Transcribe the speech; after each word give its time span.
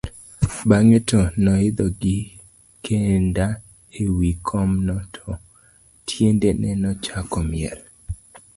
bang'e 0.69 0.99
to 1.09 1.19
noidho 1.43 1.85
gi 2.01 2.17
kinda 2.85 3.45
e 4.01 4.03
wi 4.17 4.31
kom 4.47 4.69
no, 4.87 4.97
to 5.15 5.27
tiendene 6.07 6.69
nochako 6.81 7.39
miel 7.51 7.79